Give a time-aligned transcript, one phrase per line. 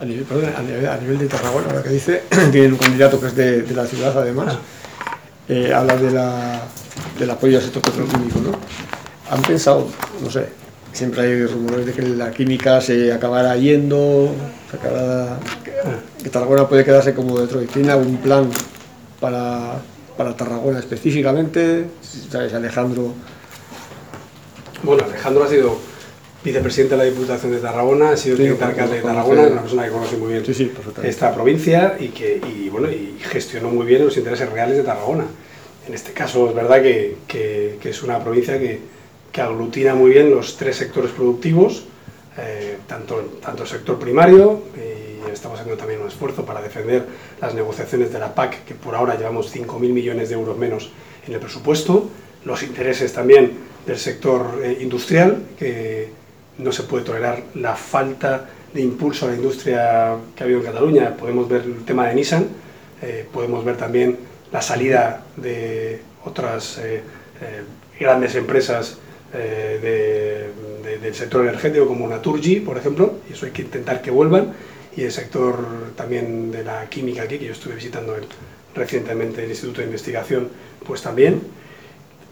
[0.00, 3.20] A nivel, perdón, a nivel, a nivel de Tarragona, ahora que dice, tienen un candidato
[3.20, 4.56] que es de, de la ciudad además,
[5.46, 6.62] eh, habla de la,
[7.18, 8.52] del apoyo al sector petroquímico, ¿no?
[9.30, 9.88] ¿Han pensado,
[10.22, 10.46] no sé,
[10.90, 14.34] siempre hay rumores de que la química se acabará yendo,
[14.70, 15.72] se acabará, que,
[16.24, 17.70] que Tarragona puede quedarse como Detroit?
[17.70, 18.48] ¿Tiene algún plan
[19.20, 19.82] para,
[20.16, 21.88] para Tarragona específicamente?
[22.30, 23.12] ¿Sabes, Alejandro?
[24.82, 25.89] Bueno, Alejandro ha sido
[26.42, 29.84] vicepresidente de la Diputación de Tarragona, ha sido Sí, director alcalde de Tarragona, una persona
[29.84, 31.08] que conoce muy bien Sí, sí, perfectamente.
[31.10, 35.24] esta provincia y que y, bueno, y gestionó muy bien los intereses reales de Tarragona.
[35.86, 38.78] En este caso es verdad que, que- que es una provincia que,
[39.32, 41.84] que aglutina muy bien los tres sectores productivos,
[42.38, 47.04] eh, tanto, tanto el sector primario, y estamos haciendo también un esfuerzo para defender
[47.40, 50.90] las negociaciones de la PAC, que por ahora llevamos 5.000 millones de euros menos
[51.26, 52.08] en el presupuesto,
[52.44, 53.52] los intereses también
[53.86, 56.08] del sector eh, industrial, que
[56.62, 60.66] no se puede tolerar la falta de impulso a la industria que ha habido en
[60.66, 61.16] Cataluña.
[61.16, 62.46] Podemos ver el tema de Nissan,
[63.02, 64.16] eh, podemos ver también
[64.52, 67.02] la salida de otras eh,
[67.40, 67.62] eh,
[67.98, 68.98] grandes empresas
[69.32, 70.50] de-
[70.84, 74.52] de- del sector energético como Naturgy, por ejemplo, y eso hay que intentar que vuelvan,
[74.96, 75.56] y el sector
[75.96, 78.24] también de la química aquí, que yo estuve visitando el-
[78.74, 80.48] recientemente el Instituto de Investigación,
[80.86, 81.40] pues también.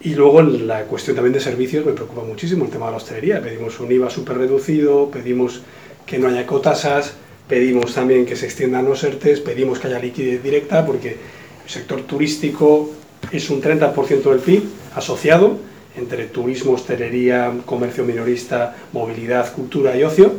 [0.01, 3.41] Y luego la cuestión también de servicios me preocupa muchísimo el tema de la hostelería.
[3.41, 5.61] Pedimos un IVA súper reducido, pedimos
[6.05, 7.13] que no haya cotasas,
[7.47, 11.17] pedimos también que se extiendan los ERTES, pedimos que haya liquidez directa porque
[11.63, 12.91] el sector turístico
[13.31, 14.63] es un 30% del PIB
[14.95, 15.57] asociado
[15.97, 20.31] entre turismo, hostelería, comercio minorista, movilidad, cultura y ocio.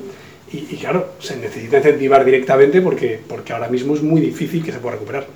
[0.52, 4.72] Y, y claro, se necesita incentivar directamente porque, porque ahora mismo es muy difícil que
[4.72, 5.26] se pueda recuperar.